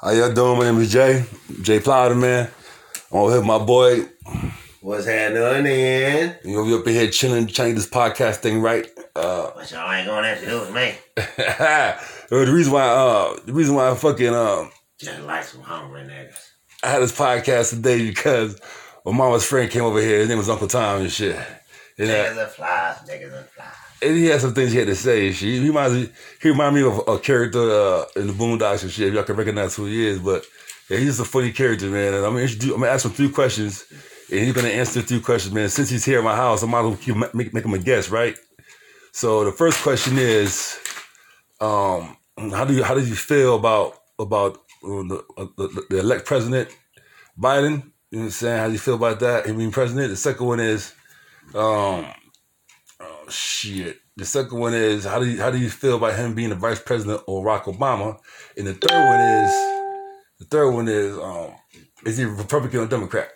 How 0.00 0.10
y'all 0.12 0.32
doing? 0.32 0.58
My 0.58 0.64
name 0.70 0.80
is 0.80 0.92
Jay, 0.92 1.24
Jay 1.62 1.80
Plowder, 1.80 2.14
man. 2.14 2.48
I'm 3.10 3.18
over 3.18 3.30
here 3.30 3.40
with 3.40 3.46
my 3.46 3.58
boy. 3.58 4.04
What's 4.80 5.06
happening? 5.06 6.34
You 6.44 6.56
know, 6.56 6.62
we 6.62 6.74
up 6.74 6.86
in 6.86 6.94
here 6.94 7.10
chilling, 7.10 7.46
trying 7.48 7.70
to 7.70 7.74
get 7.74 7.80
this 7.80 7.88
podcast 7.90 8.36
thing 8.36 8.60
right. 8.60 8.86
Uh, 9.16 9.50
What 9.50 9.70
y'all 9.72 9.90
ain't 9.92 10.06
gonna 10.06 10.28
have 10.28 10.40
to 10.40 10.46
do 10.46 10.60
with 10.60 10.72
me? 10.72 10.94
the 11.16 12.52
reason 12.52 12.72
why, 12.72 12.84
uh, 12.86 13.36
the 13.44 13.52
reason 13.52 13.74
why 13.74 13.90
I 13.90 13.94
fucking, 13.96 14.32
um, 14.34 14.70
Just 14.98 15.20
like 15.22 15.42
some 15.42 15.62
hungry 15.62 16.02
niggas. 16.02 16.48
I 16.84 16.90
had 16.90 17.02
this 17.02 17.16
podcast 17.18 17.70
today 17.70 18.06
because 18.08 18.60
my 19.04 19.10
mama's 19.12 19.44
friend 19.44 19.68
came 19.68 19.82
over 19.82 20.00
here. 20.00 20.20
His 20.20 20.28
name 20.28 20.38
was 20.38 20.48
Uncle 20.48 20.68
Tom 20.68 21.00
and 21.00 21.10
shit. 21.10 21.34
And, 21.98 22.08
uh, 22.08 22.14
Niggas 22.14 22.42
and 22.44 22.50
flies, 22.52 22.96
niggas 23.08 23.36
and 23.36 23.46
flies. 23.48 23.66
And 24.02 24.16
he 24.16 24.26
had 24.26 24.40
some 24.40 24.54
things 24.54 24.72
he 24.72 24.78
had 24.78 24.88
to 24.88 24.94
say. 24.94 25.32
She, 25.32 25.58
he 25.58 25.68
reminds 25.68 25.94
me, 25.94 26.12
he 26.40 26.50
reminded 26.50 26.82
me 26.82 26.88
of 26.88 27.08
a 27.08 27.18
character 27.18 27.70
uh, 27.70 28.04
in 28.16 28.26
the 28.28 28.32
Boondocks 28.32 28.82
and 28.82 28.90
shit. 28.90 29.08
If 29.08 29.14
y'all 29.14 29.24
can 29.24 29.36
recognize 29.36 29.74
who 29.74 29.86
he 29.86 30.06
is, 30.06 30.18
but 30.18 30.44
yeah, 30.88 30.98
he's 30.98 31.20
a 31.20 31.24
funny 31.24 31.52
character, 31.52 31.86
man. 31.86 32.14
And 32.14 32.24
I'm 32.24 32.32
gonna 32.32 32.42
introduce, 32.42 32.72
I'm 32.72 32.80
gonna 32.80 32.92
ask 32.92 33.04
him 33.04 33.12
three 33.12 33.30
questions, 33.30 33.84
and 34.30 34.40
he's 34.40 34.52
gonna 34.52 34.68
answer 34.68 35.02
three 35.02 35.20
questions, 35.20 35.54
man. 35.54 35.68
Since 35.68 35.90
he's 35.90 36.04
here 36.04 36.18
at 36.18 36.24
my 36.24 36.36
house, 36.36 36.62
I 36.62 36.66
might 36.66 36.80
as 36.80 36.84
well 36.86 36.96
keep, 36.96 37.34
make, 37.34 37.52
make 37.52 37.64
him 37.64 37.74
a 37.74 37.78
guest, 37.78 38.10
right? 38.10 38.36
So 39.12 39.44
the 39.44 39.52
first 39.52 39.82
question 39.82 40.16
is, 40.18 40.78
um, 41.60 42.16
how 42.52 42.64
do 42.64 42.74
you 42.74 42.84
how 42.84 42.94
did 42.94 43.08
you 43.08 43.16
feel 43.16 43.56
about 43.56 43.94
about 44.18 44.58
uh, 44.84 45.02
the, 45.02 45.24
uh, 45.36 45.46
the, 45.56 45.84
the 45.90 45.98
elect 45.98 46.24
president 46.24 46.68
Biden? 47.38 47.82
You 48.10 48.18
know 48.18 48.22
what 48.22 48.24
I'm 48.24 48.30
saying? 48.30 48.58
How 48.58 48.66
do 48.66 48.72
you 48.72 48.78
feel 48.78 48.94
about 48.94 49.20
that? 49.20 49.46
Him 49.46 49.58
being 49.58 49.70
president. 49.72 50.10
The 50.10 50.16
second 50.16 50.46
one 50.46 50.60
is, 50.60 50.94
um, 51.54 52.06
shit. 53.30 54.00
The 54.16 54.24
second 54.24 54.58
one 54.58 54.74
is 54.74 55.04
how 55.04 55.18
do 55.20 55.28
you 55.28 55.40
how 55.40 55.50
do 55.50 55.58
you 55.58 55.70
feel 55.70 55.96
about 55.96 56.16
him 56.16 56.34
being 56.34 56.50
the 56.50 56.56
vice 56.56 56.80
president 56.80 57.22
or 57.26 57.44
Barack 57.44 57.64
Obama? 57.64 58.18
And 58.56 58.66
the 58.66 58.74
third 58.74 58.90
one 58.90 59.20
is 59.20 59.50
the 60.38 60.44
third 60.50 60.70
one 60.70 60.88
is 60.88 61.16
um, 61.18 61.52
is 62.04 62.18
he 62.18 62.24
Republican 62.24 62.80
or 62.80 62.86
Democrat? 62.86 63.30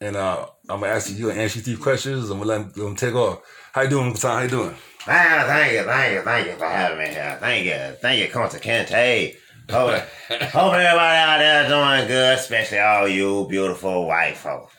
And 0.00 0.16
uh, 0.16 0.46
I'm 0.68 0.80
gonna 0.80 0.92
ask 0.92 1.10
you, 1.10 1.16
you 1.16 1.28
gonna 1.28 1.40
answer 1.40 1.60
three 1.60 1.76
questions. 1.76 2.30
I'm 2.30 2.38
gonna 2.38 2.48
let 2.48 2.60
him, 2.60 2.72
let 2.76 2.86
him 2.88 2.96
take 2.96 3.14
off. 3.14 3.40
How 3.72 3.82
you 3.82 3.90
doing, 3.90 4.14
Tom? 4.14 4.36
How 4.36 4.42
you 4.42 4.48
doing? 4.48 4.74
Ah, 5.08 5.44
thank 5.46 5.72
you, 5.72 5.84
thank 5.84 6.14
you, 6.14 6.22
thank 6.22 6.46
you 6.48 6.52
for 6.54 6.66
having 6.66 6.98
me 6.98 7.08
here. 7.08 7.38
Thank 7.40 7.64
you, 7.64 7.96
thank 8.00 8.20
you, 8.20 8.26
Kunta 8.26 8.60
Kinte. 8.60 9.36
Hope, 9.70 9.90
hope 10.50 10.74
everybody 10.74 11.16
out 11.16 11.38
there 11.38 11.68
doing 11.68 12.08
good, 12.08 12.38
especially 12.38 12.78
all 12.78 13.08
you 13.08 13.46
beautiful 13.48 14.06
white 14.06 14.36
folks. 14.36 14.74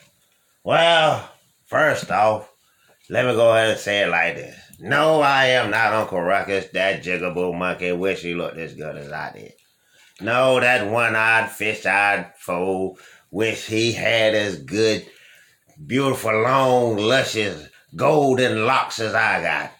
Well, 0.64 1.28
first 1.66 2.10
off, 2.10 2.50
let 3.10 3.26
me 3.26 3.32
go 3.34 3.52
ahead 3.54 3.70
and 3.70 3.78
say 3.78 4.02
it 4.02 4.08
like 4.08 4.36
this. 4.36 4.56
No, 4.80 5.20
I 5.20 5.46
am 5.46 5.70
not 5.70 5.92
Uncle 5.92 6.20
Ruckus, 6.20 6.68
that 6.68 7.02
jigaboo 7.02 7.56
monkey. 7.56 7.92
Wish 7.92 8.22
he 8.22 8.34
looked 8.34 8.58
as 8.58 8.74
good 8.74 8.96
as 8.96 9.10
I 9.10 9.32
did. 9.32 9.52
No, 10.20 10.60
that 10.60 10.90
one-eyed, 10.90 11.50
fish-eyed 11.50 12.32
fool. 12.38 12.98
Wish 13.30 13.66
he 13.66 13.92
had 13.92 14.34
as 14.34 14.62
good, 14.62 15.06
beautiful, 15.86 16.42
long, 16.42 16.96
luscious, 16.96 17.68
golden 17.96 18.64
locks 18.66 19.00
as 19.00 19.14
I 19.14 19.42
got. 19.42 19.72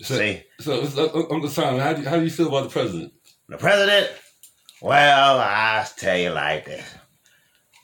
So, 0.00 0.18
See? 0.18 0.42
so, 0.60 0.84
so 0.84 1.06
uh, 1.06 1.34
Uncle 1.34 1.48
Tom, 1.48 1.78
how 1.78 1.92
do 1.92 2.02
you, 2.02 2.08
how 2.08 2.16
do 2.16 2.24
you 2.24 2.30
feel 2.30 2.48
about 2.48 2.64
the 2.64 2.70
president? 2.70 3.12
The 3.48 3.56
president? 3.56 4.10
Well, 4.80 5.38
I'll 5.38 5.86
tell 5.96 6.16
you 6.16 6.30
like 6.30 6.64
this. 6.64 6.84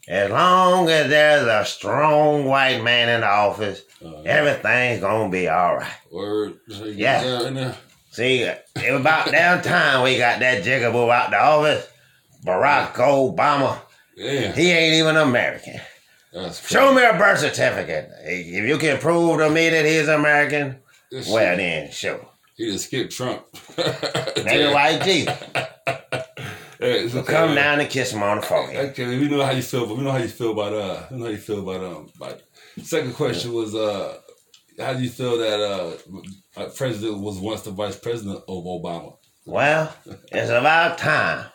As 0.08 0.30
long 0.30 0.88
as 0.88 1.10
there's 1.10 1.46
a 1.46 1.64
strong 1.66 2.46
white 2.46 2.82
man 2.82 3.10
in 3.10 3.20
the 3.20 3.26
office, 3.28 3.82
Uh, 4.02 4.22
everything's 4.22 5.00
gonna 5.00 5.28
be 5.28 5.48
all 5.48 5.76
right. 5.76 5.92
Or 6.10 6.52
Yeah. 6.68 7.74
See, 8.12 8.42
it 8.42 8.64
was 8.76 9.00
about 9.00 9.32
time 9.64 10.02
we 10.02 10.16
got 10.16 10.40
that 10.40 10.62
jigaboo 10.64 11.12
out 11.12 11.30
the 11.30 11.38
office. 11.40 11.86
Barack 12.44 12.94
Obama, 12.94 13.80
Yeah, 14.16 14.52
he 14.52 14.70
ain't 14.72 14.94
even 14.94 15.16
American. 15.16 15.80
Show 16.52 16.94
me 16.94 17.04
a 17.04 17.12
birth 17.14 17.40
certificate. 17.40 18.10
If 18.24 18.66
you 18.68 18.78
can 18.78 18.98
prove 18.98 19.38
to 19.40 19.50
me 19.50 19.68
that 19.70 19.84
he's 19.84 20.08
American, 20.08 20.76
well 21.12 21.22
shit, 21.22 21.56
then, 21.58 21.90
sure. 21.90 22.28
he 22.56 22.70
just 22.70 22.86
skipped 22.86 23.12
Trump. 23.12 23.44
Maybe 24.44 24.72
white 24.72 25.02
Jesus. 25.02 25.36
Hey, 26.78 27.08
so, 27.08 27.22
Come 27.24 27.50
uh, 27.50 27.54
down 27.54 27.80
and 27.80 27.90
kiss 27.90 28.12
him 28.12 28.22
on 28.22 28.40
the 28.40 28.46
forehead. 28.46 28.90
Okay, 28.90 29.18
we 29.18 29.28
know 29.28 29.44
how 29.44 29.50
you 29.50 29.62
feel, 29.62 29.86
but 29.86 29.96
we 29.96 30.04
know 30.04 30.12
how 30.12 30.18
you 30.18 30.28
feel 30.28 30.52
about 30.52 30.72
uh, 30.72 31.06
we 31.10 31.16
know 31.16 31.24
how 31.24 31.30
you 31.30 31.38
feel 31.38 31.60
about 31.60 31.84
um. 31.84 32.08
About, 32.16 32.40
second 32.82 33.14
question 33.14 33.52
was 33.52 33.74
uh, 33.74 34.18
how 34.78 34.92
do 34.92 35.02
you 35.02 35.10
feel 35.10 35.38
that 35.38 35.60
uh, 35.60 36.60
uh, 36.60 36.68
president 36.76 37.20
was 37.20 37.38
once 37.38 37.62
the 37.62 37.72
vice 37.72 37.96
president 37.96 38.38
of 38.46 38.64
Obama? 38.64 39.16
Well, 39.44 39.92
it's 40.30 40.50
about 40.50 40.98
time. 40.98 41.46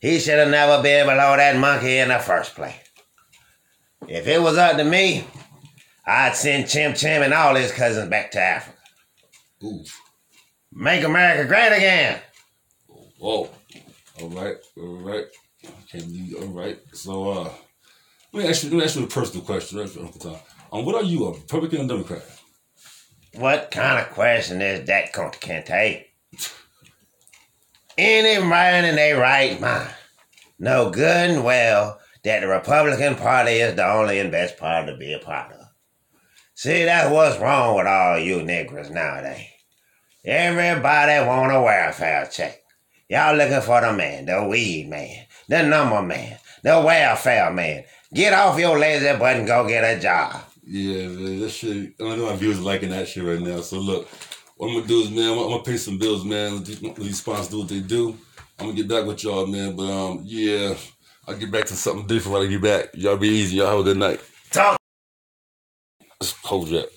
He 0.00 0.20
should 0.20 0.38
have 0.38 0.50
never 0.50 0.82
been 0.82 1.06
below 1.06 1.36
that 1.36 1.56
monkey 1.56 1.98
in 1.98 2.08
the 2.08 2.18
first 2.18 2.54
place. 2.54 2.74
If 4.06 4.26
it 4.26 4.40
was 4.40 4.56
up 4.56 4.76
to 4.76 4.84
me, 4.84 5.24
I'd 6.06 6.36
send 6.36 6.68
Chim 6.68 6.94
Chim 6.94 7.22
and 7.22 7.34
all 7.34 7.54
his 7.54 7.72
cousins 7.72 8.08
back 8.08 8.30
to 8.32 8.40
Africa. 8.40 8.78
Oof. 9.64 10.00
Make 10.72 11.04
America 11.04 11.48
great 11.48 11.76
again. 11.76 12.20
Whoa. 13.18 13.50
All 14.22 14.28
right. 14.28 14.56
All 14.76 14.98
right. 14.98 15.24
Can 15.90 16.08
you? 16.08 16.38
All 16.38 16.46
right. 16.46 16.78
So 16.92 17.30
uh, 17.30 17.52
let 18.32 18.44
me 18.44 18.48
ask 18.48 18.62
you. 18.62 18.70
Let 18.70 18.78
me 18.78 18.84
ask 18.84 18.96
you 18.96 19.04
a 19.04 19.08
personal 19.08 19.44
question, 19.44 19.78
right, 19.78 19.96
Uncle 19.98 20.20
Tom. 20.20 20.36
Um, 20.72 20.84
what 20.84 20.94
are 20.94 21.02
you, 21.02 21.26
a 21.26 21.32
Republican 21.32 21.86
or 21.86 21.88
Democrat? 21.88 22.22
What 23.34 23.70
kind 23.72 23.98
of 23.98 24.12
question 24.12 24.62
is 24.62 24.86
that, 24.86 25.12
Kunta 25.12 25.40
Kinte? 25.40 26.04
Any 27.98 28.46
man 28.46 28.84
in 28.84 28.94
their 28.94 29.18
right 29.18 29.60
mind 29.60 29.90
know 30.58 30.90
good 30.90 31.30
and 31.30 31.44
well 31.44 31.98
that 32.22 32.40
the 32.40 32.46
Republican 32.46 33.16
Party 33.16 33.52
is 33.52 33.74
the 33.74 33.86
only 33.86 34.20
and 34.20 34.30
best 34.30 34.56
party 34.56 34.92
to 34.92 34.96
be 34.96 35.12
a 35.12 35.18
part 35.18 35.52
of. 35.52 35.66
See, 36.54 36.84
that's 36.84 37.10
what's 37.10 37.40
wrong 37.40 37.76
with 37.76 37.86
all 37.86 38.18
you 38.18 38.36
niggers 38.36 38.90
nowadays. 38.90 39.48
Everybody 40.24 41.26
want 41.26 41.52
a 41.52 41.60
welfare 41.60 42.28
check. 42.30 42.61
Y'all 43.12 43.36
looking 43.36 43.60
for 43.60 43.78
the 43.82 43.92
man, 43.92 44.24
the 44.24 44.42
weed 44.42 44.88
man, 44.88 45.26
the 45.46 45.62
number 45.62 46.00
man, 46.00 46.38
the 46.62 46.80
welfare 46.80 47.52
man. 47.52 47.84
Get 48.14 48.32
off 48.32 48.58
your 48.58 48.78
lazy 48.78 49.14
butt 49.18 49.36
and 49.36 49.46
go 49.46 49.68
get 49.68 49.84
a 49.84 50.00
job. 50.00 50.42
Yeah, 50.64 51.08
man, 51.08 51.40
that 51.40 51.50
shit. 51.50 51.92
I 52.00 52.16
know 52.16 52.30
my 52.30 52.36
viewers 52.36 52.60
are 52.60 52.62
liking 52.62 52.88
that 52.88 53.06
shit 53.06 53.22
right 53.22 53.38
now. 53.38 53.60
So 53.60 53.80
look, 53.80 54.08
what 54.56 54.68
I'm 54.68 54.76
gonna 54.76 54.86
do 54.86 55.02
is, 55.02 55.10
man, 55.10 55.28
I'm 55.28 55.34
gonna, 55.34 55.42
I'm 55.42 55.50
gonna 55.50 55.62
pay 55.62 55.76
some 55.76 55.98
bills, 55.98 56.24
man. 56.24 56.64
These, 56.64 57.18
sponsors 57.18 57.48
do 57.48 57.58
what 57.58 57.68
they 57.68 57.80
do. 57.80 58.16
I'm 58.58 58.68
gonna 58.68 58.78
get 58.78 58.88
back 58.88 59.04
with 59.04 59.22
y'all, 59.22 59.46
man. 59.46 59.76
But 59.76 59.90
um, 59.90 60.22
yeah, 60.24 60.74
I'll 61.28 61.36
get 61.36 61.50
back 61.50 61.66
to 61.66 61.74
something 61.74 62.06
different 62.06 62.38
when 62.38 62.46
I 62.46 62.50
get 62.50 62.62
back. 62.62 62.94
Y'all 62.94 63.18
be 63.18 63.28
easy. 63.28 63.56
Y'all 63.56 63.72
have 63.72 63.80
a 63.80 63.82
good 63.82 63.98
night. 63.98 64.22
Talk. 64.50 64.78
Hold 66.44 66.68
that. 66.68 66.88